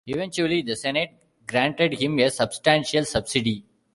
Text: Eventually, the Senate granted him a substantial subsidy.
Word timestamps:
Eventually, 0.07 0.63
the 0.63 0.75
Senate 0.75 1.11
granted 1.45 1.93
him 1.93 2.17
a 2.17 2.31
substantial 2.31 3.05
subsidy. 3.05 3.63